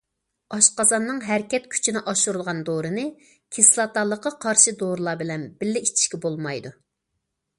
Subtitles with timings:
[0.55, 3.03] ئاشقازاننىڭ ھەرىكەت كۈچىنى ئاشۇرىدىغان دورىنى
[3.57, 6.73] كىسلاتالىققا قارشى دورىلار بىلەن بىللە ئىچىشكە بولمايدۇ.